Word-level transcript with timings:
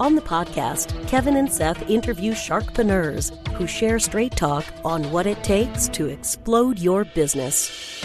On 0.00 0.14
the 0.14 0.22
podcast, 0.22 1.06
Kevin 1.08 1.36
and 1.36 1.52
Seth 1.52 1.90
interview 1.90 2.32
sharkpreneurs 2.32 3.36
who 3.48 3.66
share 3.66 3.98
straight 3.98 4.34
talk 4.34 4.64
on 4.82 5.10
what 5.10 5.26
it 5.26 5.44
takes 5.44 5.88
to 5.88 6.06
explode 6.06 6.78
your 6.78 7.04
business. 7.04 8.02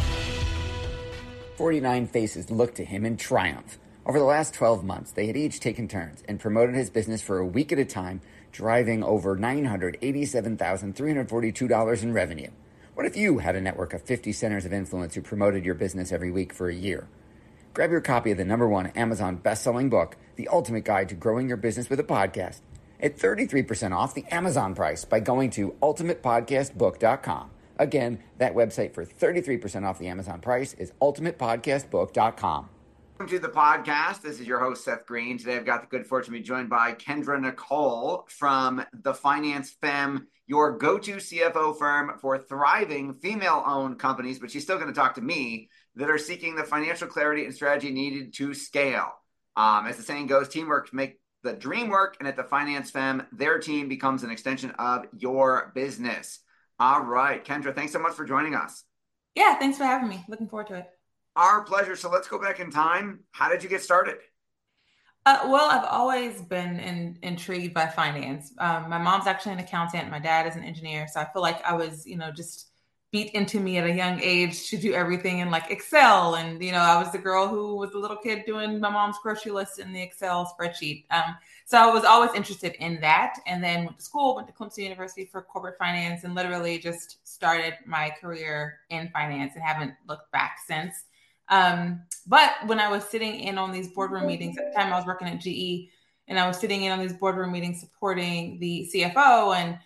49 1.56 2.08
faces 2.08 2.52
looked 2.52 2.76
to 2.76 2.84
him 2.84 3.06
in 3.06 3.16
triumph. 3.16 3.80
Over 4.06 4.20
the 4.20 4.26
last 4.26 4.54
12 4.54 4.84
months, 4.84 5.14
they 5.14 5.28
had 5.28 5.38
each 5.38 5.62
taken 5.62 5.88
turns 5.88 6.22
and 6.28 6.38
promoted 6.38 6.76
his 6.76 6.90
business 6.90 7.22
for 7.22 7.38
a 7.38 7.48
week 7.48 7.72
at 7.72 7.80
a 7.80 7.86
time 7.86 8.20
driving 8.52 9.02
over 9.02 9.38
$987,342 9.38 12.04
in 12.04 12.12
revenue. 12.12 12.50
What 12.94 13.06
if 13.06 13.16
you 13.16 13.38
had 13.38 13.56
a 13.56 13.62
network 13.62 13.94
of 13.94 14.02
50 14.02 14.34
centers 14.34 14.66
of 14.66 14.74
influence 14.74 15.16
who 15.16 15.22
promoted 15.22 15.64
your 15.64 15.76
business 15.76 16.12
every 16.12 16.30
week 16.30 16.52
for 16.52 16.68
a 16.68 16.76
year? 16.76 17.08
Grab 17.76 17.92
your 17.92 18.00
copy 18.00 18.32
of 18.32 18.38
the 18.38 18.46
number 18.46 18.70
one 18.70 18.88
Amazon 18.96 19.36
best-selling 19.36 19.90
book, 19.90 20.16
The 20.38 20.48
Ultimate 20.48 20.86
Guide 20.86 21.10
to 21.10 21.16
Growing 21.16 21.50
Your 21.50 21.58
Business 21.58 21.90
with 21.90 22.00
a 22.00 22.06
Podcast, 22.06 22.62
at 23.02 23.18
33% 23.18 23.92
off 23.92 24.14
the 24.14 24.24
Amazon 24.32 24.74
price 24.74 25.04
by 25.04 25.20
going 25.20 25.50
to 25.50 25.76
ultimatepodcastbook.com. 25.82 27.52
Again, 27.78 28.20
that 28.38 28.56
website 28.56 28.94
for 28.94 29.04
33% 29.04 29.86
off 29.86 30.00
the 30.00 30.08
Amazon 30.08 30.40
price 30.40 30.74
is 30.76 30.94
ultimatepodcastbook.com. 31.02 32.70
Welcome 33.20 33.38
to 33.38 33.40
the 33.40 33.50
podcast. 33.50 34.22
This 34.22 34.40
is 34.40 34.48
your 34.48 34.62
host, 34.62 34.86
Seth 34.86 35.06
Greene. 35.06 35.38
Today 35.38 35.58
I've 35.58 35.66
got 35.66 35.82
the 35.82 35.88
good 35.88 36.08
fortune 36.08 36.34
to 36.34 36.40
be 36.40 36.46
joined 36.46 36.70
by 36.70 36.94
Kendra 36.94 37.42
Nicole 37.42 38.26
from 38.30 38.86
the 38.94 39.14
Finance 39.14 39.72
Femme, 39.82 40.28
your 40.48 40.78
go 40.78 40.98
to 40.98 41.18
CFO 41.18 41.78
firm 41.78 42.14
for 42.22 42.38
thriving 42.38 43.16
female 43.16 43.64
owned 43.68 44.00
companies. 44.00 44.40
But 44.40 44.50
she's 44.50 44.64
still 44.64 44.78
going 44.78 44.94
to 44.94 44.98
talk 44.98 45.16
to 45.16 45.22
me 45.22 45.68
that 45.96 46.10
are 46.10 46.18
seeking 46.18 46.56
the 46.56 46.64
financial 46.64 47.08
clarity 47.08 47.46
and 47.46 47.54
strategy 47.54 47.92
needed 47.92 48.34
to 48.36 48.54
scale. 48.54 49.12
Um, 49.56 49.88
as 49.88 49.98
the 49.98 50.04
saying 50.04 50.28
goes, 50.28 50.50
teamwork 50.50 50.94
make 50.94 51.20
the 51.44 51.54
dream 51.54 51.90
work. 51.90 52.18
And 52.20 52.28
at 52.28 52.36
the 52.36 52.44
Finance 52.44 52.92
Femme, 52.92 53.26
their 53.32 53.60
team 53.60 53.88
becomes 53.88 54.24
an 54.24 54.32
extension 54.32 54.72
of 54.72 55.06
your 55.18 55.72
business. 55.74 56.40
All 56.80 57.02
right, 57.02 57.44
Kendra, 57.44 57.74
thanks 57.74 57.94
so 57.94 58.00
much 58.00 58.14
for 58.14 58.26
joining 58.26 58.56
us. 58.56 58.84
Yeah, 59.36 59.56
thanks 59.56 59.78
for 59.78 59.86
having 59.86 60.10
me. 60.10 60.26
Looking 60.28 60.50
forward 60.50 60.68
to 60.68 60.76
it. 60.76 60.88
Our 61.36 61.64
pleasure. 61.64 61.96
So 61.96 62.10
let's 62.10 62.28
go 62.28 62.40
back 62.40 62.60
in 62.60 62.72
time. 62.72 63.22
How 63.32 63.50
did 63.50 63.64
you 63.64 63.70
get 63.70 63.82
started? 63.82 64.18
Uh, 65.26 65.40
well, 65.48 65.70
I've 65.70 65.86
always 65.86 66.42
been 66.42 66.80
in, 66.80 67.18
intrigued 67.24 67.74
by 67.74 67.88
finance. 67.88 68.54
Um, 68.60 68.90
my 68.90 68.98
mom's 68.98 69.26
actually 69.26 69.54
an 69.54 69.60
accountant. 69.60 70.12
My 70.12 70.20
dad 70.20 70.46
is 70.48 70.56
an 70.56 70.64
engineer. 70.64 71.08
So 71.12 71.20
I 71.20 71.28
feel 71.34 71.42
like 71.42 71.66
I 71.66 71.74
was, 71.74 72.06
you 72.06 72.16
know, 72.16 72.32
just 72.32 72.70
beat 73.16 73.32
into 73.32 73.62
me 73.62 73.78
at 73.78 73.86
a 73.86 73.94
young 73.94 74.20
age 74.22 74.70
to 74.70 74.76
do 74.76 74.94
everything 74.94 75.40
in 75.40 75.50
like 75.50 75.72
Excel. 75.72 76.36
And, 76.36 76.62
you 76.62 76.74
know, 76.74 76.80
I 76.80 77.02
was 77.02 77.14
the 77.14 77.18
girl 77.18 77.48
who 77.48 77.78
was 77.78 77.94
a 77.94 77.98
little 77.98 78.18
kid 78.18 78.44
doing 78.46 78.78
my 78.82 78.90
mom's 78.90 79.16
grocery 79.24 79.54
list 79.54 79.80
in 79.80 79.94
the 79.94 80.02
Excel 80.02 80.54
spreadsheet. 80.54 81.06
Um, 81.12 81.38
so 81.64 81.78
I 81.78 81.94
was 81.94 82.04
always 82.04 82.34
interested 82.34 82.74
in 82.84 83.00
that. 83.00 83.40
And 83.48 83.64
then 83.64 83.86
went 83.86 84.00
to 84.00 84.04
school, 84.04 84.36
went 84.36 84.50
to 84.50 84.54
Clemson 84.54 84.80
University 84.80 85.30
for 85.32 85.42
corporate 85.44 85.78
finance, 85.78 86.26
and 86.26 86.36
literally 86.36 86.78
just 86.78 87.26
started 87.26 87.76
my 87.86 88.14
career 88.20 88.80
in 88.90 89.08
finance 89.14 89.54
and 89.56 89.64
haven't 89.64 89.94
looked 90.10 90.30
back 90.34 90.58
since. 90.68 91.06
Um, 91.48 92.02
but 92.28 92.52
when 92.66 92.82
I 92.82 92.90
was 92.90 93.06
sitting 93.06 93.40
in 93.40 93.58
on 93.58 93.72
these 93.72 93.88
boardroom 93.88 94.28
meetings 94.28 94.58
at 94.58 94.74
the 94.74 94.78
time, 94.78 94.92
I 94.92 94.98
was 94.98 95.06
working 95.06 95.30
at 95.30 95.40
GE, 95.40 95.90
and 96.28 96.38
I 96.38 96.46
was 96.48 96.58
sitting 96.58 96.84
in 96.84 96.92
on 96.92 97.00
these 97.00 97.14
boardroom 97.14 97.54
meetings 97.54 97.80
supporting 97.80 98.60
the 98.60 98.90
CFO 98.94 99.56
and 99.56 99.80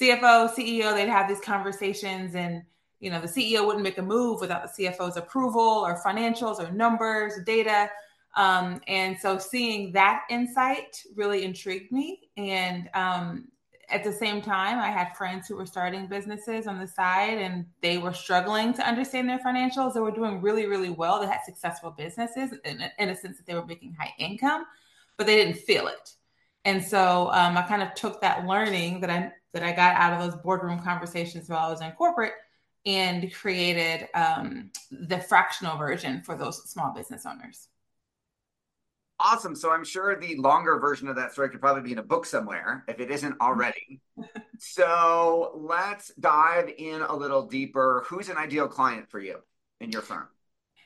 CFO, 0.00 0.52
CEO. 0.54 0.94
They'd 0.94 1.08
have 1.08 1.28
these 1.28 1.40
conversations, 1.40 2.34
and 2.34 2.62
you 3.00 3.10
know 3.10 3.20
the 3.20 3.26
CEO 3.26 3.66
wouldn't 3.66 3.84
make 3.84 3.98
a 3.98 4.02
move 4.02 4.40
without 4.40 4.62
the 4.62 4.84
CFO's 4.84 5.16
approval 5.16 5.60
or 5.60 6.00
financials 6.02 6.58
or 6.58 6.70
numbers, 6.72 7.34
data. 7.44 7.90
Um, 8.36 8.80
and 8.86 9.18
so 9.18 9.38
seeing 9.38 9.92
that 9.92 10.24
insight 10.30 11.02
really 11.16 11.44
intrigued 11.44 11.90
me, 11.90 12.28
and 12.36 12.88
um, 12.94 13.48
at 13.90 14.04
the 14.04 14.12
same 14.12 14.42
time, 14.42 14.78
I 14.78 14.90
had 14.90 15.16
friends 15.16 15.48
who 15.48 15.56
were 15.56 15.66
starting 15.66 16.06
businesses 16.06 16.66
on 16.66 16.78
the 16.78 16.86
side 16.86 17.38
and 17.38 17.64
they 17.80 17.96
were 17.96 18.12
struggling 18.12 18.74
to 18.74 18.86
understand 18.86 19.28
their 19.28 19.38
financials. 19.38 19.94
They 19.94 20.00
were 20.00 20.10
doing 20.10 20.42
really, 20.42 20.66
really 20.66 20.90
well. 20.90 21.20
They 21.20 21.26
had 21.26 21.40
successful 21.44 21.90
businesses 21.90 22.52
in, 22.64 22.84
in 22.98 23.08
a 23.08 23.16
sense 23.16 23.38
that 23.38 23.46
they 23.46 23.54
were 23.54 23.64
making 23.64 23.96
high 23.98 24.12
income, 24.18 24.66
but 25.16 25.26
they 25.26 25.36
didn't 25.36 25.60
feel 25.60 25.86
it. 25.86 26.12
And 26.64 26.82
so 26.82 27.30
um, 27.32 27.56
I 27.56 27.62
kind 27.62 27.82
of 27.82 27.94
took 27.94 28.20
that 28.20 28.46
learning 28.46 29.00
that 29.00 29.10
I 29.10 29.32
that 29.54 29.62
I 29.62 29.72
got 29.72 29.96
out 29.96 30.12
of 30.12 30.20
those 30.20 30.40
boardroom 30.42 30.80
conversations 30.80 31.48
while 31.48 31.66
I 31.66 31.70
was 31.70 31.80
in 31.80 31.90
corporate 31.92 32.34
and 32.84 33.32
created 33.32 34.08
um, 34.14 34.70
the 34.90 35.18
fractional 35.18 35.76
version 35.76 36.22
for 36.22 36.36
those 36.36 36.70
small 36.70 36.92
business 36.92 37.24
owners. 37.26 37.68
Awesome. 39.20 39.56
So 39.56 39.72
I'm 39.72 39.84
sure 39.84 40.18
the 40.18 40.36
longer 40.36 40.78
version 40.78 41.08
of 41.08 41.16
that 41.16 41.32
story 41.32 41.50
could 41.50 41.60
probably 41.60 41.82
be 41.82 41.92
in 41.92 41.98
a 41.98 42.04
book 42.04 42.24
somewhere 42.24 42.84
if 42.86 43.00
it 43.00 43.10
isn't 43.10 43.40
already. 43.40 44.00
so 44.58 45.52
let's 45.56 46.12
dive 46.20 46.70
in 46.78 47.02
a 47.02 47.14
little 47.14 47.46
deeper. 47.46 48.04
Who's 48.06 48.28
an 48.28 48.36
ideal 48.36 48.68
client 48.68 49.10
for 49.10 49.18
you 49.18 49.38
in 49.80 49.90
your 49.90 50.02
firm? 50.02 50.28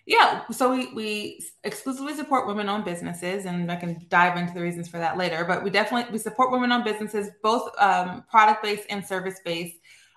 Yeah, 0.04 0.42
so 0.50 0.74
we, 0.74 0.92
we 0.94 1.44
exclusively 1.62 2.14
support 2.14 2.48
women-owned 2.48 2.84
businesses, 2.84 3.44
and 3.44 3.70
I 3.70 3.76
can 3.76 4.04
dive 4.08 4.36
into 4.36 4.52
the 4.52 4.60
reasons 4.60 4.88
for 4.88 4.98
that 4.98 5.16
later. 5.16 5.44
But 5.44 5.62
we 5.62 5.70
definitely 5.70 6.10
we 6.12 6.18
support 6.18 6.50
women-owned 6.50 6.84
businesses, 6.84 7.30
both 7.42 7.70
um, 7.78 8.24
product-based 8.28 8.86
and 8.90 9.06
service-based. 9.06 9.76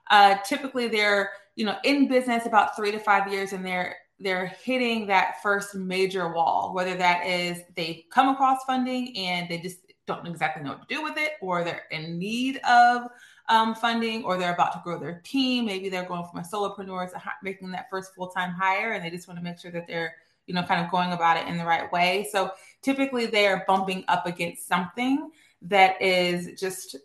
Uh, 0.09 0.37
typically, 0.43 0.87
they're 0.87 1.29
you 1.55 1.65
know 1.65 1.77
in 1.83 2.07
business 2.07 2.47
about 2.47 2.75
three 2.75 2.91
to 2.91 2.99
five 2.99 3.31
years, 3.31 3.53
and 3.53 3.63
they're 3.63 3.95
they're 4.19 4.47
hitting 4.63 5.05
that 5.07 5.41
first 5.43 5.75
major 5.75 6.33
wall, 6.33 6.73
whether 6.73 6.95
that 6.95 7.25
is 7.27 7.61
they've 7.75 8.03
come 8.11 8.29
across 8.29 8.63
funding 8.65 9.15
and 9.17 9.47
they 9.49 9.59
just 9.59 9.79
don't 10.07 10.25
exactly 10.25 10.63
know 10.63 10.71
what 10.71 10.87
to 10.87 10.95
do 10.95 11.03
with 11.03 11.17
it, 11.17 11.33
or 11.41 11.63
they're 11.63 11.83
in 11.91 12.17
need 12.17 12.57
of 12.67 13.03
um, 13.49 13.75
funding, 13.75 14.23
or 14.23 14.37
they're 14.37 14.53
about 14.53 14.73
to 14.73 14.81
grow 14.83 14.99
their 14.99 15.21
team. 15.23 15.65
Maybe 15.65 15.89
they're 15.89 16.05
going 16.05 16.25
from 16.29 16.39
a 16.39 16.43
solopreneur 16.43 17.11
to 17.11 17.21
making 17.43 17.71
that 17.71 17.89
first 17.89 18.15
full 18.15 18.27
time 18.27 18.51
hire, 18.51 18.93
and 18.93 19.03
they 19.03 19.09
just 19.09 19.27
want 19.27 19.39
to 19.39 19.43
make 19.43 19.59
sure 19.59 19.71
that 19.71 19.87
they're 19.87 20.15
you 20.47 20.53
know 20.53 20.63
kind 20.63 20.83
of 20.83 20.91
going 20.91 21.11
about 21.11 21.37
it 21.37 21.47
in 21.47 21.57
the 21.57 21.65
right 21.65 21.91
way. 21.91 22.27
So 22.31 22.51
typically 22.81 23.25
they 23.25 23.47
are 23.47 23.63
bumping 23.67 24.03
up 24.07 24.25
against 24.25 24.67
something 24.67 25.29
that 25.63 26.01
is 26.01 26.59
just 26.59 26.95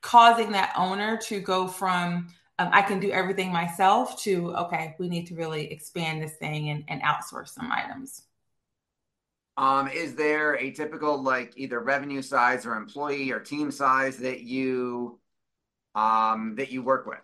causing 0.00 0.52
that 0.52 0.72
owner 0.76 1.16
to 1.16 1.40
go 1.40 1.66
from 1.66 2.28
um, 2.58 2.68
I 2.72 2.82
can 2.82 3.00
do 3.00 3.10
everything 3.10 3.52
myself 3.52 4.22
to, 4.22 4.54
okay, 4.54 4.94
we 4.98 5.08
need 5.08 5.26
to 5.28 5.34
really 5.34 5.72
expand 5.72 6.22
this 6.22 6.34
thing 6.34 6.68
and, 6.68 6.84
and 6.88 7.02
outsource 7.02 7.48
some 7.48 7.70
items. 7.72 8.22
Um, 9.56 9.88
is 9.88 10.14
there 10.14 10.56
a 10.56 10.70
typical 10.70 11.22
like 11.22 11.52
either 11.56 11.80
revenue 11.80 12.22
size 12.22 12.64
or 12.64 12.74
employee 12.74 13.30
or 13.32 13.40
team 13.40 13.70
size 13.70 14.16
that 14.18 14.42
you 14.42 15.18
um, 15.94 16.54
that 16.56 16.70
you 16.70 16.82
work 16.82 17.06
with? 17.06 17.20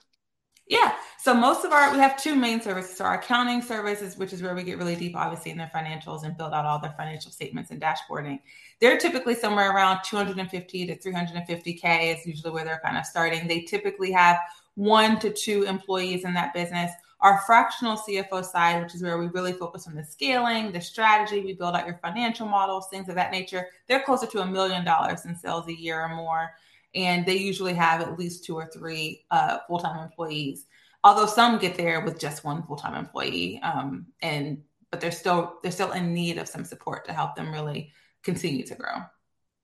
Yeah. 0.68 0.94
So 1.18 1.32
most 1.32 1.64
of 1.64 1.72
our 1.72 1.90
we 1.92 1.98
have 1.98 2.22
two 2.22 2.36
main 2.36 2.60
services. 2.60 3.00
Our 3.00 3.14
accounting 3.14 3.62
services, 3.62 4.18
which 4.18 4.32
is 4.32 4.42
where 4.42 4.54
we 4.54 4.62
get 4.62 4.78
really 4.78 4.96
deep, 4.96 5.16
obviously, 5.16 5.50
in 5.50 5.56
their 5.56 5.70
financials 5.74 6.24
and 6.24 6.36
build 6.36 6.52
out 6.52 6.66
all 6.66 6.78
their 6.78 6.94
financial 6.96 7.30
statements 7.32 7.70
and 7.70 7.80
dashboarding. 7.80 8.40
They're 8.80 8.98
typically 8.98 9.34
somewhere 9.34 9.74
around 9.74 10.00
250 10.04 10.86
to 10.86 10.96
350k 10.98 12.16
is 12.16 12.26
usually 12.26 12.52
where 12.52 12.64
they're 12.64 12.82
kind 12.84 12.98
of 12.98 13.06
starting. 13.06 13.48
They 13.48 13.62
typically 13.62 14.12
have 14.12 14.38
one 14.74 15.18
to 15.20 15.30
two 15.30 15.64
employees 15.64 16.24
in 16.24 16.34
that 16.34 16.52
business. 16.52 16.92
Our 17.20 17.40
fractional 17.46 17.96
CFO 17.96 18.44
side, 18.44 18.80
which 18.80 18.94
is 18.94 19.02
where 19.02 19.18
we 19.18 19.26
really 19.28 19.52
focus 19.52 19.88
on 19.88 19.96
the 19.96 20.04
scaling, 20.04 20.70
the 20.70 20.80
strategy, 20.80 21.40
we 21.40 21.54
build 21.54 21.74
out 21.74 21.86
your 21.86 21.98
financial 22.00 22.46
models, 22.46 22.86
things 22.88 23.08
of 23.08 23.16
that 23.16 23.32
nature. 23.32 23.66
They're 23.88 24.04
closer 24.04 24.26
to 24.26 24.42
a 24.42 24.46
million 24.46 24.84
dollars 24.84 25.24
in 25.24 25.34
sales 25.34 25.66
a 25.66 25.76
year 25.76 26.00
or 26.00 26.14
more. 26.14 26.52
And 26.94 27.26
they 27.26 27.36
usually 27.36 27.74
have 27.74 28.00
at 28.00 28.18
least 28.18 28.44
two 28.44 28.54
or 28.54 28.66
three 28.66 29.24
uh, 29.30 29.58
full 29.66 29.78
time 29.78 30.02
employees. 30.02 30.66
Although 31.04 31.26
some 31.26 31.58
get 31.58 31.76
there 31.76 32.00
with 32.04 32.18
just 32.18 32.44
one 32.44 32.62
full 32.64 32.76
time 32.76 32.94
employee, 32.94 33.60
um, 33.62 34.06
and 34.20 34.62
but 34.90 35.00
they're 35.00 35.12
still 35.12 35.58
they're 35.62 35.72
still 35.72 35.92
in 35.92 36.12
need 36.12 36.38
of 36.38 36.48
some 36.48 36.64
support 36.64 37.04
to 37.06 37.12
help 37.12 37.36
them 37.36 37.52
really 37.52 37.92
continue 38.22 38.66
to 38.66 38.74
grow 38.74 39.02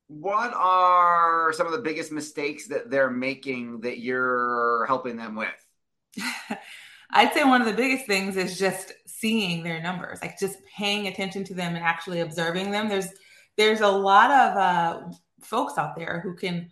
what 0.08 0.52
are 0.54 1.52
some 1.52 1.66
of 1.66 1.72
the 1.72 1.78
biggest 1.78 2.12
mistakes 2.12 2.68
that 2.68 2.90
they're 2.90 3.10
making 3.10 3.80
that 3.80 3.98
you're 3.98 4.84
helping 4.86 5.16
them 5.16 5.34
with? 5.34 5.66
I'd 7.10 7.32
say 7.32 7.44
one 7.44 7.60
of 7.60 7.66
the 7.66 7.74
biggest 7.74 8.06
things 8.06 8.36
is 8.36 8.58
just 8.58 8.92
seeing 9.06 9.62
their 9.62 9.82
numbers, 9.82 10.20
like 10.20 10.38
just 10.38 10.58
paying 10.76 11.06
attention 11.06 11.44
to 11.44 11.54
them 11.54 11.74
and 11.74 11.84
actually 11.84 12.20
observing 12.20 12.70
them. 12.70 12.88
There's 12.88 13.08
there's 13.56 13.80
a 13.80 13.88
lot 13.88 14.30
of 14.30 14.56
uh, 14.56 15.00
folks 15.40 15.78
out 15.78 15.96
there 15.96 16.20
who 16.20 16.34
can 16.34 16.70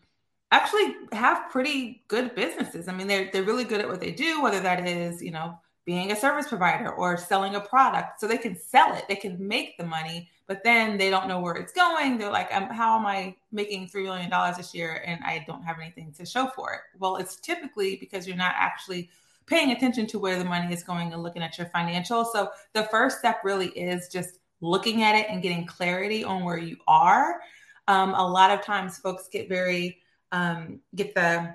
actually 0.53 0.95
have 1.13 1.51
pretty 1.51 2.05
good 2.09 2.35
businesses. 2.35 2.87
I 2.87 2.93
mean, 2.93 3.09
they're 3.09 3.31
they're 3.33 3.43
really 3.43 3.65
good 3.65 3.81
at 3.81 3.89
what 3.89 4.01
they 4.01 4.13
do, 4.13 4.43
whether 4.43 4.61
that 4.61 4.87
is, 4.87 5.21
you 5.21 5.33
know, 5.33 5.59
being 5.85 6.13
a 6.13 6.17
service 6.17 6.47
provider 6.47 6.93
or 6.93 7.17
selling 7.17 7.57
a 7.57 7.61
product. 7.61 8.21
So 8.21 8.29
they 8.29 8.39
can 8.39 8.57
sell 8.57 8.95
it, 8.95 9.05
they 9.09 9.17
can 9.17 9.37
make 9.47 9.77
the 9.79 9.85
money, 9.85 10.31
but 10.47 10.63
then 10.63 10.97
they 10.97 11.11
don't 11.11 11.27
know 11.27 11.41
where 11.41 11.55
it's 11.55 11.73
going. 11.73 12.19
They're 12.19 12.31
like, 12.31 12.55
um, 12.55 12.69
how 12.69 12.97
am 12.99 13.07
I 13.07 13.35
making 13.51 13.89
$3 13.89 14.05
million 14.05 14.31
this 14.57 14.75
year 14.75 15.03
and 15.05 15.21
I 15.25 15.45
don't 15.47 15.65
have 15.65 15.79
anything 15.81 16.13
to 16.19 16.25
show 16.25 16.47
for 16.55 16.73
it? 16.75 16.81
Well, 17.01 17.17
it's 17.17 17.37
typically 17.37 17.97
because 17.97 18.29
you're 18.29 18.37
not 18.37 18.55
actually 18.57 19.11
paying 19.47 19.73
attention 19.73 20.07
to 20.07 20.21
where 20.21 20.39
the 20.39 20.45
money 20.45 20.73
is 20.73 20.85
going 20.85 21.13
and 21.13 21.23
looking 21.23 21.43
at 21.43 21.59
your 21.59 21.67
financials. 21.75 22.27
So 22.33 22.51
the 22.75 22.85
first 22.85 23.19
step 23.19 23.39
really 23.43 23.69
is 23.71 24.09
just 24.09 24.39
looking 24.61 25.03
at 25.03 25.17
it 25.17 25.27
and 25.29 25.43
getting 25.43 25.67
clarity 25.67 26.23
on 26.23 26.45
where 26.45 26.59
you 26.59 26.77
are. 26.87 27.41
Um, 27.89 28.15
a 28.15 28.25
lot 28.25 28.53
of 28.53 28.65
times 28.65 28.99
folks 28.99 29.29
get 29.29 29.49
very, 29.49 29.99
um, 30.33 30.81
get 30.95 31.15
the 31.15 31.55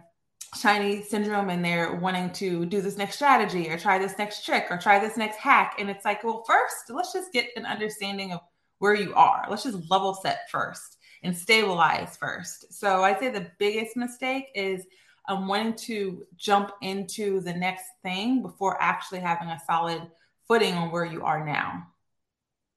shiny 0.56 1.04
syndrome 1.04 1.50
and 1.50 1.64
they're 1.64 1.96
wanting 1.96 2.32
to 2.32 2.66
do 2.66 2.82
this 2.82 2.98
next 2.98 3.16
strategy 3.16 3.70
or 3.70 3.78
try 3.78 3.98
this 3.98 4.18
next 4.18 4.46
trick 4.46 4.68
or 4.70 4.78
try 4.78 5.00
this 5.00 5.18
next 5.18 5.38
hack. 5.38 5.76
And 5.78 5.90
it's 5.90 6.06
like, 6.06 6.24
well, 6.24 6.44
first, 6.48 6.90
let's 6.90 7.12
just 7.12 7.34
get 7.34 7.50
an 7.56 7.66
understanding 7.66 8.32
of 8.32 8.40
where 8.80 8.96
you 8.96 9.14
are. 9.14 9.46
Let's 9.50 9.64
just 9.64 9.90
level 9.90 10.14
set 10.14 10.50
first 10.50 10.98
and 11.24 11.36
stabilize 11.36 12.16
first. 12.18 12.74
So 12.74 13.04
I'd 13.04 13.20
say 13.20 13.30
the 13.30 13.52
biggest 13.60 13.98
mistake 13.98 14.46
is 14.56 14.86
um, 15.28 15.48
wanting 15.48 15.76
to 15.76 16.26
jump 16.38 16.72
into 16.82 17.42
the 17.42 17.54
next 17.54 17.86
thing 18.04 18.42
before 18.42 18.82
actually 18.82 19.20
having 19.20 19.50
a 19.50 19.60
solid 19.66 20.02
footing 20.48 20.76
on 20.76 20.92
where 20.92 21.06
you 21.06 21.24
are 21.24 21.46
now. 21.46 21.88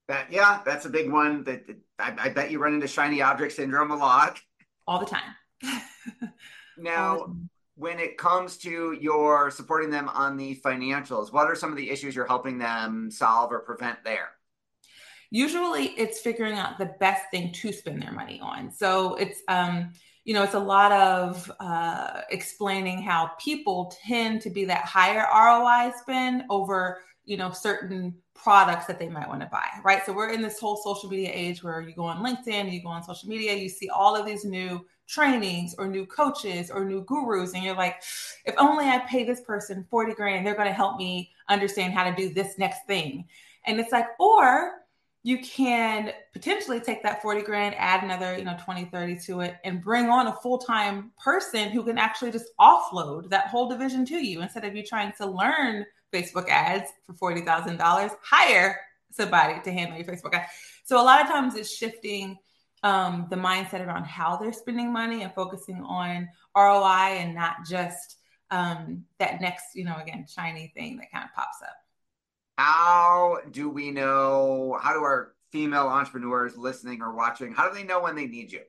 That 0.07 0.31
yeah, 0.31 0.61
that's 0.65 0.85
a 0.85 0.89
big 0.89 1.09
one. 1.09 1.45
That 1.45 1.63
I, 1.97 2.13
I 2.17 2.29
bet 2.29 2.51
you 2.51 2.59
run 2.59 2.73
into 2.73 2.87
shiny 2.87 3.21
object 3.21 3.53
syndrome 3.53 3.91
a 3.91 3.95
lot. 3.95 4.41
All 4.85 4.99
the 4.99 5.05
time. 5.05 5.35
now, 6.77 7.35
when 7.75 7.99
it 7.99 8.17
comes 8.17 8.57
to 8.57 8.97
your 8.99 9.49
supporting 9.49 9.89
them 9.89 10.09
on 10.09 10.37
the 10.37 10.59
financials, 10.63 11.31
what 11.31 11.47
are 11.47 11.55
some 11.55 11.71
of 11.71 11.77
the 11.77 11.89
issues 11.89 12.15
you're 12.15 12.27
helping 12.27 12.57
them 12.57 13.09
solve 13.09 13.51
or 13.51 13.59
prevent 13.59 14.03
there? 14.03 14.29
Usually 15.29 15.85
it's 15.97 16.19
figuring 16.19 16.55
out 16.55 16.77
the 16.77 16.93
best 16.99 17.23
thing 17.31 17.53
to 17.53 17.71
spend 17.71 18.01
their 18.01 18.11
money 18.11 18.39
on. 18.41 18.71
So 18.71 19.15
it's 19.15 19.41
um, 19.47 19.93
you 20.23 20.33
know, 20.35 20.43
it's 20.43 20.53
a 20.53 20.59
lot 20.59 20.91
of 20.91 21.51
uh, 21.59 22.21
explaining 22.29 23.01
how 23.01 23.31
people 23.39 23.93
tend 24.05 24.41
to 24.41 24.49
be 24.49 24.65
that 24.65 24.85
higher 24.85 25.25
ROI 25.33 25.93
spend 25.99 26.43
over, 26.49 26.99
you 27.31 27.37
know, 27.37 27.49
certain 27.49 28.13
products 28.33 28.87
that 28.87 28.99
they 28.99 29.07
might 29.07 29.25
want 29.25 29.39
to 29.39 29.47
buy, 29.47 29.65
right? 29.85 30.05
So 30.05 30.11
we're 30.11 30.31
in 30.31 30.41
this 30.41 30.59
whole 30.59 30.75
social 30.75 31.09
media 31.09 31.31
age 31.33 31.63
where 31.63 31.79
you 31.79 31.95
go 31.95 32.03
on 32.03 32.21
LinkedIn, 32.21 32.69
you 32.69 32.83
go 32.83 32.89
on 32.89 33.03
social 33.05 33.29
media, 33.29 33.53
you 33.53 33.69
see 33.69 33.87
all 33.87 34.17
of 34.17 34.25
these 34.25 34.43
new 34.43 34.85
trainings 35.07 35.73
or 35.77 35.87
new 35.87 36.05
coaches 36.05 36.69
or 36.69 36.83
new 36.83 37.05
gurus 37.05 37.53
and 37.53 37.63
you're 37.65 37.75
like 37.75 38.01
if 38.45 38.55
only 38.57 38.85
i 38.85 38.97
pay 39.09 39.25
this 39.25 39.41
person 39.41 39.85
40 39.89 40.13
grand 40.13 40.45
they're 40.45 40.55
going 40.55 40.69
to 40.69 40.73
help 40.73 40.95
me 40.95 41.31
understand 41.49 41.93
how 41.93 42.09
to 42.09 42.15
do 42.15 42.33
this 42.33 42.57
next 42.57 42.85
thing 42.87 43.25
and 43.65 43.77
it's 43.77 43.91
like 43.91 44.05
or 44.21 44.83
you 45.23 45.37
can 45.39 46.11
potentially 46.33 46.79
take 46.79 47.03
that 47.03 47.21
40 47.21 47.41
grand 47.43 47.75
add 47.77 48.03
another 48.03 48.37
you 48.37 48.43
know 48.43 48.57
20 48.63 48.85
30 48.85 49.19
to 49.19 49.41
it 49.41 49.55
and 49.63 49.81
bring 49.81 50.07
on 50.07 50.27
a 50.27 50.35
full-time 50.37 51.11
person 51.23 51.69
who 51.69 51.83
can 51.83 51.97
actually 51.97 52.31
just 52.31 52.47
offload 52.59 53.29
that 53.29 53.47
whole 53.47 53.69
division 53.69 54.05
to 54.05 54.15
you 54.15 54.41
instead 54.41 54.65
of 54.65 54.75
you 54.75 54.83
trying 54.83 55.11
to 55.17 55.25
learn 55.25 55.85
facebook 56.13 56.49
ads 56.49 56.89
for 57.17 57.33
$40000 57.33 58.11
hire 58.23 58.79
somebody 59.11 59.61
to 59.63 59.71
handle 59.71 59.97
your 59.97 60.07
facebook 60.07 60.33
ads 60.33 60.51
so 60.83 61.01
a 61.01 61.03
lot 61.03 61.21
of 61.21 61.27
times 61.27 61.55
it's 61.55 61.73
shifting 61.73 62.37
um, 62.83 63.27
the 63.29 63.35
mindset 63.35 63.85
around 63.85 64.05
how 64.05 64.37
they're 64.37 64.53
spending 64.53 64.91
money 64.91 65.21
and 65.21 65.33
focusing 65.33 65.81
on 65.83 66.27
ROI 66.55 67.17
and 67.19 67.35
not 67.35 67.57
just 67.67 68.17
um, 68.49 69.05
that 69.19 69.39
next, 69.39 69.75
you 69.75 69.85
know, 69.85 69.95
again, 70.01 70.25
shiny 70.27 70.71
thing 70.75 70.97
that 70.97 71.11
kind 71.11 71.23
of 71.23 71.33
pops 71.33 71.61
up. 71.61 71.80
How 72.63 73.39
do 73.49 73.69
we 73.69 73.89
know? 73.89 74.77
How 74.79 74.93
do 74.93 74.99
our 74.99 75.33
female 75.51 75.87
entrepreneurs 75.87 76.55
listening 76.55 77.01
or 77.01 77.15
watching, 77.15 77.53
how 77.53 77.67
do 77.67 77.73
they 77.73 77.83
know 77.83 78.01
when 78.01 78.15
they 78.15 78.27
need 78.27 78.51
you? 78.51 78.61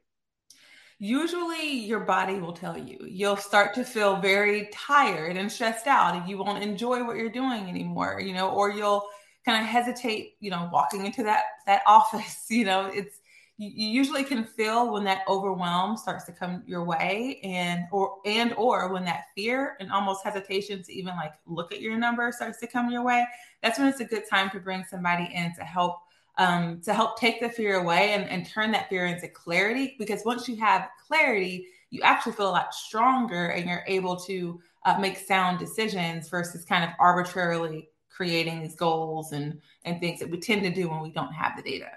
Usually, 0.99 1.69
your 1.69 2.01
body 2.01 2.39
will 2.39 2.55
tell 2.55 2.79
you. 2.79 2.97
You'll 3.07 3.37
start 3.37 3.75
to 3.75 3.85
feel 3.85 4.17
very 4.17 4.71
tired 4.73 5.37
and 5.37 5.53
stressed 5.53 5.87
out, 5.87 6.15
and 6.15 6.27
you 6.27 6.39
won't 6.39 6.63
enjoy 6.63 7.05
what 7.05 7.19
you're 7.19 7.29
doing 7.29 7.69
anymore, 7.69 8.19
you 8.19 8.33
know, 8.33 8.49
or 8.49 8.71
you'll 8.71 9.07
kind 9.45 9.61
of 9.61 9.69
hesitate, 9.69 10.37
you 10.41 10.51
know, 10.51 10.71
walking 10.73 11.05
into 11.05 11.25
that 11.25 11.43
that 11.67 11.83
office. 11.87 12.47
You 12.49 12.65
know, 12.65 12.87
it's 12.87 13.21
you 13.59 13.89
usually 13.89 14.25
can 14.25 14.45
feel 14.45 14.93
when 14.93 15.05
that 15.05 15.23
overwhelm 15.29 15.97
starts 15.97 16.25
to 16.25 16.33
come 16.33 16.63
your 16.67 16.85
way 16.85 17.39
and 17.45 17.85
or 17.93 18.17
and 18.25 18.55
or 18.55 18.93
when 18.93 19.05
that 19.05 19.27
fear 19.35 19.77
and 19.79 19.93
almost 19.93 20.25
hesitation 20.25 20.83
to 20.83 20.93
even 20.93 21.15
like 21.17 21.35
look 21.47 21.73
at 21.73 21.81
your 21.81 21.97
number 21.97 22.33
starts 22.33 22.59
to 22.59 22.67
come 22.67 22.91
your 22.91 23.05
way 23.05 23.25
that's 23.63 23.79
when 23.79 23.89
it's 23.89 24.01
a 24.01 24.05
good 24.05 24.25
time 24.29 24.51
to 24.51 24.59
bring 24.59 24.85
somebody 24.85 25.31
in 25.35 25.55
to 25.55 25.63
help 25.63 25.99
um, 26.39 26.81
to 26.81 26.95
help 26.95 27.19
take 27.19 27.43
the 27.43 27.49
fear 27.49 27.79
away 27.79 28.13
and, 28.13 28.25
and 28.31 28.49
turn 28.49 28.73
that 28.73 28.89
fear 28.89 29.05
into 29.05 29.29
clarity 29.29 29.95
because 29.99 30.23
once 30.25 30.49
you 30.49 30.57
have 30.57 30.89
clarity 31.07 31.67
you 31.91 32.01
actually 32.03 32.33
feel 32.33 32.49
a 32.49 32.51
lot 32.51 32.75
stronger 32.75 33.49
and 33.49 33.69
you're 33.69 33.85
able 33.87 34.17
to 34.17 34.61
uh, 34.87 34.99
make 34.99 35.19
sound 35.19 35.59
decisions 35.59 36.31
versus 36.31 36.65
kind 36.65 36.85
of 36.85 36.91
arbitrarily 36.99 37.91
creating 38.09 38.63
these 38.63 38.75
goals 38.75 39.33
and 39.33 39.61
and 39.85 40.01
things 40.01 40.19
that 40.21 40.31
we 40.31 40.39
tend 40.39 40.63
to 40.63 40.71
do 40.71 40.89
when 40.89 41.01
we 41.01 41.11
don't 41.11 41.33
have 41.33 41.55
the 41.57 41.63
data 41.63 41.91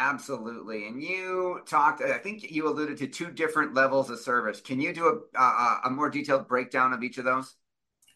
Absolutely. 0.00 0.86
And 0.86 1.02
you 1.02 1.60
talked, 1.66 2.00
I 2.00 2.16
think 2.16 2.50
you 2.50 2.66
alluded 2.66 2.96
to 2.98 3.06
two 3.06 3.30
different 3.30 3.74
levels 3.74 4.08
of 4.08 4.18
service. 4.18 4.58
Can 4.58 4.80
you 4.80 4.94
do 4.94 5.22
a, 5.36 5.38
a, 5.38 5.80
a 5.84 5.90
more 5.90 6.08
detailed 6.08 6.48
breakdown 6.48 6.94
of 6.94 7.02
each 7.02 7.18
of 7.18 7.26
those? 7.26 7.54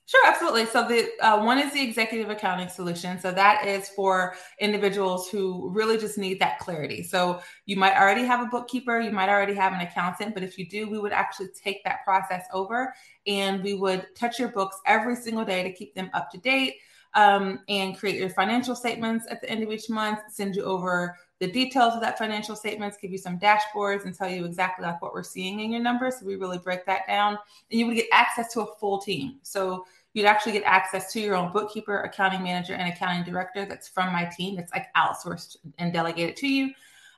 Sure, 0.07 0.27
absolutely. 0.27 0.65
So 0.65 0.89
the 0.89 1.11
uh, 1.21 1.45
one 1.45 1.59
is 1.59 1.75
the 1.75 1.83
executive 1.83 2.31
accounting 2.31 2.71
solution. 2.71 3.21
So 3.21 3.33
that 3.33 3.67
is 3.67 3.91
for 3.91 4.35
individuals 4.61 5.29
who 5.29 5.69
really 5.71 5.99
just 5.99 6.17
need 6.17 6.41
that 6.41 6.59
clarity. 6.59 7.03
So 7.03 7.43
you 7.67 7.77
might 7.77 7.99
already 7.99 8.25
have 8.25 8.41
a 8.41 8.47
bookkeeper, 8.47 8.99
you 8.99 9.11
might 9.11 9.29
already 9.29 9.55
have 9.55 9.75
an 9.75 9.81
accountant, 9.81 10.33
but 10.33 10.43
if 10.43 10.59
you 10.59 10.67
do, 10.67 10.89
we 10.89 10.99
would 10.99 11.13
actually 11.13 11.49
take 11.63 11.85
that 11.85 12.03
process 12.03 12.47
over 12.55 12.95
and 13.27 13.63
we 13.63 13.75
would 13.75 14.07
touch 14.17 14.39
your 14.39 14.49
books 14.49 14.79
every 14.87 15.17
single 15.17 15.45
day 15.45 15.63
to 15.63 15.73
keep 15.73 15.95
them 15.95 16.09
up 16.15 16.31
to 16.31 16.39
date 16.39 16.77
um, 17.15 17.61
and 17.69 17.97
create 17.97 18.17
your 18.17 18.31
financial 18.31 18.75
statements 18.75 19.27
at 19.31 19.41
the 19.41 19.49
end 19.49 19.63
of 19.63 19.71
each 19.71 19.89
month, 19.89 20.19
send 20.31 20.57
you 20.57 20.65
over 20.65 21.17
the 21.45 21.53
details 21.53 21.95
of 21.95 22.01
that 22.01 22.17
financial 22.17 22.57
statements, 22.57 22.97
give 22.97 23.11
you 23.13 23.19
some 23.19 23.39
dashboards 23.39 24.07
and 24.07 24.15
tell 24.15 24.31
you 24.31 24.47
exactly 24.47 24.87
like 24.87 25.03
what 25.03 25.13
we're 25.13 25.23
seeing 25.23 25.61
in 25.61 25.71
your 25.71 25.83
numbers. 25.83 26.19
So 26.19 26.27
we 26.27 26.37
really 26.37 26.57
break 26.57 26.87
that 26.87 27.07
down. 27.07 27.37
And 27.71 27.79
you 27.79 27.87
would 27.87 27.97
get 27.97 28.07
access 28.13 28.51
to 28.55 28.63
a 28.63 28.75
full 28.77 28.99
team. 28.99 29.41
So 29.43 29.85
you'd 30.15 30.25
actually 30.25 30.53
get 30.53 30.63
access 30.65 31.13
to 31.13 31.21
your 31.21 31.35
own 31.35 31.53
bookkeeper, 31.53 32.01
accounting 32.01 32.43
manager, 32.43 32.75
and 32.75 32.91
accounting 32.91 33.25
director 33.25 33.67
that's 33.67 33.89
from 33.89 34.11
my 34.11 34.25
team 34.25 34.57
that's 34.57 34.73
like 34.73 34.87
outsourced 34.97 35.59
and 35.79 35.93
delegated 35.93 36.37
to 36.37 36.49
you. 36.49 36.73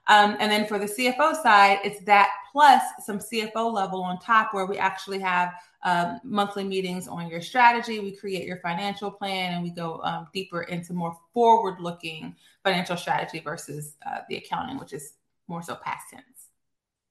Um, 0.08 0.36
and 0.40 0.50
then 0.50 0.66
for 0.66 0.78
the 0.78 0.86
CFO 0.86 1.40
side, 1.40 1.78
it's 1.84 2.00
that 2.04 2.30
plus 2.50 2.82
some 3.04 3.18
CFO 3.18 3.72
level 3.72 4.02
on 4.02 4.18
top 4.18 4.54
where 4.54 4.66
we 4.66 4.76
actually 4.76 5.20
have 5.20 5.52
um, 5.86 6.20
monthly 6.24 6.64
meetings 6.64 7.06
on 7.06 7.30
your 7.30 7.40
strategy. 7.40 8.00
We 8.00 8.10
create 8.10 8.44
your 8.44 8.58
financial 8.58 9.08
plan 9.08 9.54
and 9.54 9.62
we 9.62 9.70
go 9.70 10.00
um, 10.02 10.26
deeper 10.34 10.62
into 10.62 10.92
more 10.92 11.16
forward 11.32 11.80
looking 11.80 12.34
financial 12.64 12.96
strategy 12.96 13.38
versus 13.38 13.94
uh, 14.04 14.18
the 14.28 14.36
accounting, 14.36 14.78
which 14.78 14.92
is 14.92 15.12
more 15.46 15.62
so 15.62 15.76
past 15.76 16.06
tense. 16.10 16.24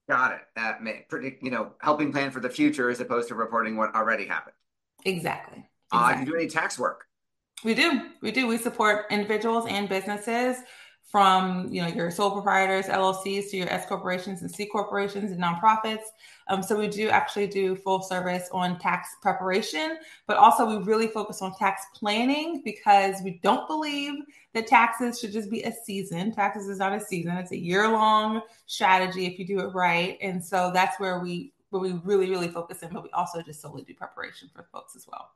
Got 0.10 0.34
it. 0.34 0.42
That 0.58 0.84
may 0.84 1.06
predict, 1.08 1.42
you 1.42 1.52
know, 1.52 1.72
helping 1.80 2.12
plan 2.12 2.32
for 2.32 2.42
the 2.42 2.50
future 2.50 2.90
as 2.90 3.00
opposed 3.00 3.30
to 3.30 3.36
reporting 3.36 3.78
what 3.78 3.96
already 3.96 4.26
happened. 4.26 4.56
Exactly. 5.06 5.66
exactly. 5.94 6.14
Uh, 6.14 6.14
do 6.14 6.20
you 6.20 6.26
do 6.26 6.36
any 6.36 6.48
tax 6.48 6.78
work? 6.78 7.06
We 7.64 7.76
do. 7.76 8.02
We 8.22 8.32
do. 8.32 8.46
We 8.46 8.58
support 8.58 9.06
individuals 9.10 9.66
and 9.70 9.88
businesses 9.88 10.58
from 11.16 11.72
you 11.72 11.82
know 11.82 11.88
your 11.88 12.12
sole 12.12 12.30
proprietors, 12.30 12.88
LLCs 12.88 13.50
to 13.50 13.56
your 13.56 13.70
S 13.70 13.86
corporations 13.86 14.42
and 14.42 14.52
C 14.52 14.66
corporations 14.66 15.32
and 15.32 15.42
nonprofits. 15.42 16.04
Um, 16.50 16.62
so 16.62 16.78
we 16.78 16.90
do 16.90 17.08
actually 17.08 17.48
do 17.48 17.74
full 17.78 18.02
service 18.02 18.50
on 18.52 18.78
tax 18.80 19.16
preparation, 19.22 19.98
but 20.28 20.36
also 20.36 20.66
we 20.66 20.84
really 20.84 21.08
focus 21.08 21.42
on 21.42 21.56
tax 21.56 21.84
planning 21.96 22.62
because 22.66 23.22
we 23.24 23.40
don't 23.42 23.66
believe 23.66 24.16
that 24.54 24.68
taxes 24.68 25.18
should 25.18 25.32
just 25.32 25.50
be 25.50 25.64
a 25.64 25.72
season. 25.72 26.34
Taxes 26.34 26.68
is 26.68 26.80
not 26.80 26.92
a 26.92 27.00
season; 27.00 27.38
it's 27.38 27.54
a 27.54 27.58
year 27.58 27.88
long 27.88 28.42
strategy 28.66 29.26
if 29.26 29.40
you 29.40 29.48
do 29.48 29.62
it 29.62 29.74
right. 29.74 30.18
And 30.22 30.44
so 30.44 30.70
that's 30.74 31.00
where 31.00 31.20
we 31.20 31.54
where 31.70 31.82
we 31.82 31.94
really 32.04 32.30
really 32.30 32.50
focus 32.50 32.84
in, 32.84 32.92
but 32.92 33.04
we 33.04 33.10
also 33.12 33.42
just 33.42 33.62
solely 33.62 33.84
do 33.84 33.94
preparation 33.94 34.50
for 34.54 34.68
folks 34.74 34.98
as 34.98 35.08
well. 35.10 35.30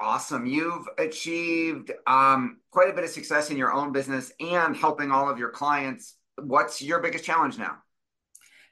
Awesome. 0.00 0.46
You've 0.46 0.88
achieved 0.96 1.90
um, 2.06 2.58
quite 2.70 2.88
a 2.88 2.92
bit 2.92 3.02
of 3.02 3.10
success 3.10 3.50
in 3.50 3.56
your 3.56 3.72
own 3.72 3.90
business 3.90 4.32
and 4.38 4.76
helping 4.76 5.10
all 5.10 5.28
of 5.28 5.38
your 5.38 5.50
clients. 5.50 6.14
What's 6.40 6.80
your 6.80 7.00
biggest 7.00 7.24
challenge 7.24 7.58
now? 7.58 7.78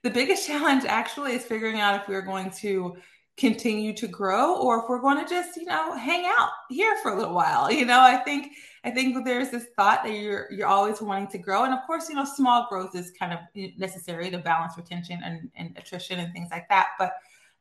The 0.05 0.11
biggest 0.11 0.47
challenge 0.49 0.85
actually 0.85 1.33
is 1.33 1.45
figuring 1.45 1.81
out 1.81 2.01
if 2.01 2.09
we're 2.09 2.23
going 2.23 2.51
to 2.59 2.97
continue 3.37 3.93
to 3.93 4.07
grow 4.07 4.57
or 4.57 4.79
if 4.79 4.85
we're 4.89 5.01
going 5.01 5.23
to 5.23 5.29
just, 5.29 5.57
you 5.57 5.67
know, 5.67 5.97
hang 5.97 6.25
out 6.27 6.51
here 6.71 6.97
for 7.03 7.13
a 7.13 7.19
little 7.19 7.35
while. 7.35 7.71
You 7.71 7.85
know, 7.85 8.01
I 8.01 8.17
think 8.17 8.53
I 8.85 8.91
think 8.93 9.25
there's 9.25 9.51
this 9.51 9.67
thought 9.77 10.05
that 10.05 10.13
you're 10.13 10.51
you're 10.53 10.69
always 10.69 11.03
wanting 11.03 11.29
to 11.29 11.39
grow. 11.39 11.65
And 11.65 11.75
of 11.75 11.81
course, 11.87 12.09
you 12.09 12.15
know, 12.15 12.25
small 12.25 12.67
growth 12.69 12.95
is 12.95 13.11
kind 13.19 13.33
of 13.33 13.41
necessary 13.77 14.31
to 14.31 14.39
balance 14.39 14.75
retention 14.77 15.21
and, 15.25 15.51
and 15.57 15.77
attrition 15.77 16.21
and 16.21 16.33
things 16.33 16.49
like 16.53 16.69
that. 16.69 16.91
But 16.99 17.15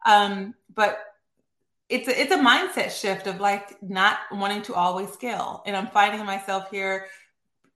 um, 0.06 0.54
but 0.76 1.00
it's 1.90 2.08
a, 2.08 2.20
it's 2.20 2.32
a 2.32 2.38
mindset 2.38 2.92
shift 2.92 3.28
of 3.28 3.40
like 3.40 3.82
not 3.82 4.18
wanting 4.32 4.62
to 4.64 4.74
always 4.74 5.10
scale. 5.12 5.62
And 5.66 5.76
I'm 5.76 5.88
finding 5.88 6.26
myself 6.26 6.70
here 6.72 7.08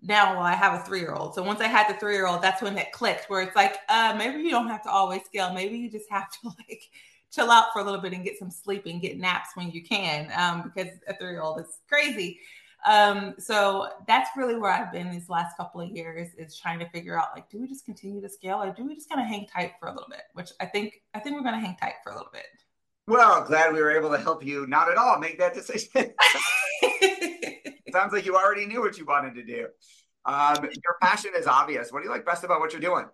now 0.01 0.33
well, 0.33 0.43
I 0.43 0.53
have 0.53 0.79
a 0.79 0.83
three 0.83 0.99
year 0.99 1.13
old. 1.13 1.35
So 1.35 1.43
once 1.43 1.59
I 1.59 1.67
had 1.67 1.93
the 1.93 1.99
three 1.99 2.15
year 2.15 2.27
old, 2.27 2.41
that's 2.41 2.61
when 2.61 2.77
it 2.77 2.91
clicked 2.91 3.29
where 3.29 3.41
it's 3.41 3.55
like, 3.55 3.77
uh, 3.89 4.15
maybe 4.17 4.41
you 4.41 4.49
don't 4.49 4.67
have 4.67 4.83
to 4.83 4.89
always 4.89 5.23
scale. 5.25 5.53
Maybe 5.53 5.77
you 5.77 5.89
just 5.89 6.09
have 6.09 6.29
to 6.31 6.37
like 6.69 6.83
chill 7.31 7.51
out 7.51 7.67
for 7.73 7.81
a 7.81 7.83
little 7.83 8.01
bit 8.01 8.13
and 8.13 8.23
get 8.23 8.39
some 8.39 8.49
sleep 8.49 8.85
and 8.85 9.01
get 9.01 9.19
naps 9.19 9.49
when 9.53 9.69
you 9.71 9.83
can, 9.83 10.31
um, 10.35 10.63
because 10.63 10.93
a 11.07 11.15
three 11.17 11.31
year 11.31 11.41
old 11.41 11.59
is 11.59 11.79
crazy. 11.87 12.39
Um, 12.85 13.35
so 13.37 13.89
that's 14.07 14.29
really 14.37 14.55
where 14.55 14.71
I've 14.71 14.91
been 14.91 15.11
these 15.11 15.27
last 15.27 15.57
couple 15.57 15.81
of 15.81 15.89
years 15.89 16.29
is 16.37 16.57
trying 16.57 16.79
to 16.79 16.89
figure 16.89 17.19
out 17.19 17.27
like, 17.35 17.49
do 17.49 17.59
we 17.59 17.67
just 17.67 17.83
continue 17.85 18.21
to 18.21 18.29
scale 18.29 18.63
or 18.63 18.71
do 18.71 18.85
we 18.85 18.95
just 18.95 19.09
kind 19.09 19.19
of 19.19 19.27
hang 19.27 19.47
tight 19.47 19.73
for 19.79 19.89
a 19.89 19.91
little 19.91 20.07
bit? 20.09 20.23
Which 20.33 20.51
I 20.61 20.65
think 20.65 21.01
I 21.13 21.19
think 21.19 21.35
we're 21.35 21.43
going 21.43 21.59
to 21.59 21.65
hang 21.65 21.75
tight 21.75 21.95
for 22.03 22.13
a 22.13 22.15
little 22.15 22.31
bit. 22.31 22.45
Well, 23.09 23.43
glad 23.43 23.73
we 23.73 23.81
were 23.81 23.89
able 23.89 24.11
to 24.11 24.19
help 24.19 24.45
you. 24.45 24.67
Not 24.67 24.89
at 24.91 24.97
all 24.97 25.17
make 25.17 25.39
that 25.39 25.55
decision. 25.55 25.89
Sounds 27.91 28.13
like 28.13 28.23
you 28.23 28.35
already 28.35 28.67
knew 28.67 28.81
what 28.81 28.99
you 28.99 29.05
wanted 29.05 29.33
to 29.33 29.43
do. 29.43 29.67
Um, 30.25 30.57
your 30.61 30.95
passion 31.01 31.31
is 31.35 31.47
obvious. 31.47 31.91
What 31.91 32.01
do 32.01 32.05
you 32.05 32.11
like 32.11 32.23
best 32.23 32.43
about 32.43 32.59
what 32.59 32.71
you're 32.71 32.79
doing? 32.79 33.05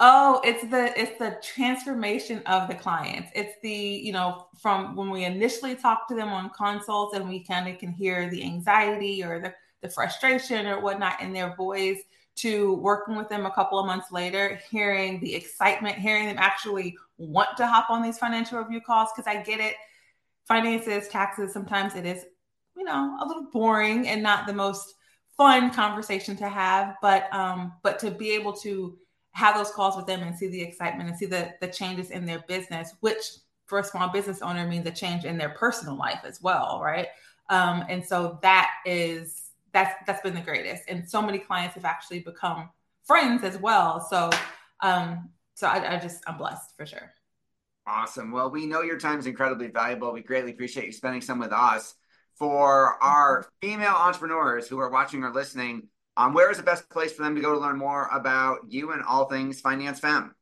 Oh, 0.00 0.40
it's 0.42 0.62
the 0.62 0.98
it's 0.98 1.18
the 1.18 1.38
transformation 1.42 2.42
of 2.46 2.66
the 2.68 2.74
clients. 2.74 3.30
It's 3.34 3.52
the, 3.62 3.70
you 3.70 4.12
know, 4.12 4.46
from 4.62 4.96
when 4.96 5.10
we 5.10 5.24
initially 5.24 5.74
talk 5.74 6.08
to 6.08 6.14
them 6.14 6.28
on 6.28 6.50
consults 6.56 7.14
and 7.14 7.28
we 7.28 7.44
kind 7.44 7.68
of 7.68 7.78
can 7.78 7.92
hear 7.92 8.30
the 8.30 8.42
anxiety 8.42 9.22
or 9.22 9.40
the, 9.40 9.54
the 9.82 9.90
frustration 9.90 10.66
or 10.66 10.80
whatnot 10.80 11.20
in 11.20 11.34
their 11.34 11.54
voice 11.56 12.00
to 12.36 12.74
working 12.74 13.16
with 13.16 13.28
them 13.28 13.46
a 13.46 13.50
couple 13.50 13.78
of 13.78 13.86
months 13.86 14.12
later, 14.12 14.60
hearing 14.70 15.20
the 15.20 15.34
excitement, 15.34 15.96
hearing 15.96 16.26
them 16.26 16.36
actually 16.38 16.96
want 17.18 17.56
to 17.56 17.66
hop 17.66 17.90
on 17.90 18.02
these 18.02 18.18
financial 18.18 18.58
review 18.58 18.80
calls. 18.80 19.10
Cause 19.16 19.26
I 19.26 19.42
get 19.42 19.60
it. 19.60 19.74
Finances, 20.46 21.08
taxes, 21.08 21.52
sometimes 21.52 21.96
it 21.96 22.06
is, 22.06 22.24
you 22.76 22.84
know, 22.84 23.18
a 23.20 23.26
little 23.26 23.48
boring 23.52 24.06
and 24.06 24.22
not 24.22 24.46
the 24.46 24.52
most 24.52 24.94
fun 25.36 25.72
conversation 25.72 26.36
to 26.36 26.48
have. 26.48 26.94
But 27.02 27.32
um, 27.34 27.72
but 27.82 27.98
to 28.00 28.10
be 28.10 28.30
able 28.30 28.52
to 28.58 28.96
have 29.32 29.56
those 29.56 29.70
calls 29.70 29.96
with 29.96 30.06
them 30.06 30.22
and 30.22 30.36
see 30.36 30.48
the 30.48 30.62
excitement 30.62 31.08
and 31.08 31.18
see 31.18 31.26
the, 31.26 31.52
the 31.60 31.68
changes 31.68 32.10
in 32.10 32.24
their 32.24 32.44
business, 32.48 32.94
which 33.00 33.22
for 33.66 33.80
a 33.80 33.84
small 33.84 34.08
business 34.08 34.40
owner 34.40 34.66
means 34.66 34.86
a 34.86 34.90
change 34.90 35.24
in 35.24 35.36
their 35.36 35.50
personal 35.50 35.96
life 35.96 36.20
as 36.24 36.40
well, 36.40 36.80
right? 36.82 37.08
Um, 37.50 37.84
and 37.88 38.04
so 38.04 38.38
that 38.42 38.70
is 38.86 39.45
that's 39.76 39.94
that's 40.06 40.22
been 40.22 40.34
the 40.34 40.40
greatest. 40.40 40.84
And 40.88 41.08
so 41.08 41.20
many 41.20 41.38
clients 41.38 41.74
have 41.74 41.84
actually 41.84 42.20
become 42.20 42.70
friends 43.04 43.44
as 43.44 43.58
well. 43.58 44.00
So 44.00 44.30
um, 44.80 45.30
so 45.54 45.66
I, 45.66 45.96
I 45.96 45.98
just 45.98 46.22
I'm 46.26 46.38
blessed 46.38 46.76
for 46.76 46.86
sure. 46.86 47.12
Awesome. 47.86 48.32
Well, 48.32 48.50
we 48.50 48.66
know 48.66 48.82
your 48.82 48.98
time 48.98 49.18
is 49.18 49.26
incredibly 49.26 49.68
valuable. 49.68 50.12
We 50.12 50.22
greatly 50.22 50.52
appreciate 50.52 50.86
you 50.86 50.92
spending 50.92 51.20
some 51.20 51.38
with 51.38 51.52
us. 51.52 51.94
For 52.36 53.02
our 53.02 53.46
female 53.62 53.94
entrepreneurs 53.94 54.68
who 54.68 54.78
are 54.78 54.90
watching 54.90 55.24
or 55.24 55.32
listening, 55.32 55.88
um, 56.18 56.34
where 56.34 56.50
is 56.50 56.58
the 56.58 56.62
best 56.62 56.88
place 56.90 57.12
for 57.12 57.22
them 57.22 57.34
to 57.34 57.40
go 57.40 57.52
to 57.54 57.58
learn 57.58 57.78
more 57.78 58.08
about 58.12 58.58
you 58.68 58.92
and 58.92 59.02
all 59.02 59.26
things 59.26 59.60
Finance 59.60 60.00
Femme? 60.00 60.34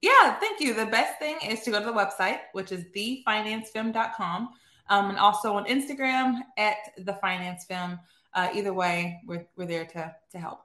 Yeah, 0.00 0.38
thank 0.38 0.60
you. 0.60 0.72
The 0.72 0.86
best 0.86 1.18
thing 1.18 1.36
is 1.46 1.60
to 1.60 1.70
go 1.70 1.80
to 1.80 1.84
the 1.84 1.92
website, 1.92 2.38
which 2.52 2.72
is 2.72 2.84
thefinancefemme.com, 2.96 4.48
um, 4.88 5.10
and 5.10 5.18
also 5.18 5.54
on 5.54 5.66
Instagram 5.66 6.40
at 6.56 6.76
the 6.98 7.14
Finance 7.14 7.64
Femme. 7.66 7.98
Uh, 8.34 8.48
either 8.52 8.72
way, 8.72 9.20
we're, 9.26 9.46
we're 9.56 9.66
there 9.66 9.84
to, 9.86 10.14
to 10.32 10.38
help. 10.38 10.60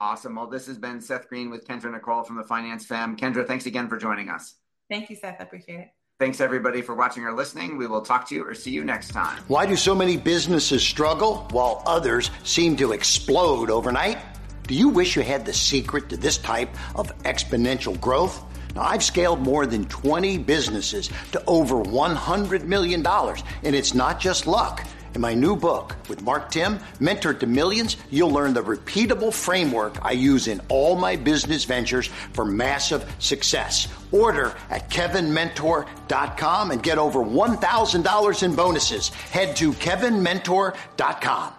Awesome. 0.00 0.36
Well, 0.36 0.46
this 0.46 0.66
has 0.66 0.78
been 0.78 1.00
Seth 1.00 1.28
Greene 1.28 1.50
with 1.50 1.66
Kendra 1.66 1.90
Nicole 1.90 2.22
from 2.22 2.36
the 2.36 2.44
Finance 2.44 2.84
Femme. 2.84 3.16
Kendra, 3.16 3.46
thanks 3.46 3.66
again 3.66 3.88
for 3.88 3.96
joining 3.96 4.28
us. 4.28 4.54
Thank 4.90 5.10
you, 5.10 5.16
Seth. 5.16 5.36
I 5.40 5.44
appreciate 5.44 5.80
it. 5.80 5.88
Thanks 6.18 6.40
everybody 6.40 6.80
for 6.80 6.94
watching 6.94 7.24
or 7.24 7.32
listening. 7.32 7.76
We 7.76 7.86
will 7.86 8.00
talk 8.00 8.26
to 8.28 8.34
you 8.34 8.46
or 8.46 8.54
see 8.54 8.70
you 8.70 8.84
next 8.84 9.08
time. 9.08 9.42
Why 9.48 9.66
do 9.66 9.76
so 9.76 9.94
many 9.94 10.16
businesses 10.16 10.82
struggle 10.82 11.46
while 11.50 11.82
others 11.86 12.30
seem 12.42 12.76
to 12.76 12.92
explode 12.92 13.68
overnight? 13.68 14.18
Do 14.66 14.74
you 14.74 14.88
wish 14.88 15.14
you 15.14 15.22
had 15.22 15.44
the 15.44 15.52
secret 15.52 16.08
to 16.08 16.16
this 16.16 16.38
type 16.38 16.70
of 16.94 17.16
exponential 17.24 18.00
growth? 18.00 18.42
Now, 18.74 18.82
I've 18.82 19.04
scaled 19.04 19.40
more 19.40 19.66
than 19.66 19.84
20 19.86 20.38
businesses 20.38 21.10
to 21.32 21.42
over 21.46 21.76
$100 21.76 22.64
million, 22.64 23.06
and 23.06 23.76
it's 23.76 23.94
not 23.94 24.18
just 24.18 24.46
luck. 24.46 24.86
In 25.14 25.20
my 25.20 25.34
new 25.34 25.56
book 25.56 25.96
with 26.08 26.22
Mark 26.22 26.50
Timm, 26.50 26.78
Mentor 27.00 27.34
to 27.34 27.46
Millions, 27.46 27.96
you'll 28.10 28.30
learn 28.30 28.54
the 28.54 28.62
repeatable 28.62 29.32
framework 29.32 30.04
I 30.04 30.12
use 30.12 30.48
in 30.48 30.60
all 30.68 30.96
my 30.96 31.16
business 31.16 31.64
ventures 31.64 32.06
for 32.32 32.44
massive 32.44 33.10
success. 33.18 33.88
Order 34.12 34.54
at 34.70 34.90
kevinmentor.com 34.90 36.70
and 36.70 36.82
get 36.82 36.98
over 36.98 37.20
$1,000 37.20 38.42
in 38.42 38.54
bonuses. 38.54 39.08
Head 39.08 39.56
to 39.56 39.72
kevinmentor.com. 39.72 41.52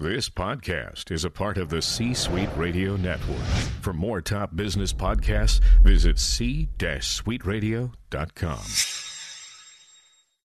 This 0.00 0.28
podcast 0.28 1.12
is 1.12 1.24
a 1.24 1.30
part 1.30 1.56
of 1.56 1.68
the 1.68 1.80
C 1.80 2.14
Suite 2.14 2.48
Radio 2.56 2.96
Network. 2.96 3.38
For 3.80 3.92
more 3.92 4.20
top 4.20 4.56
business 4.56 4.92
podcasts, 4.92 5.60
visit 5.84 6.18
c-suiteradio.com. 6.18 9.13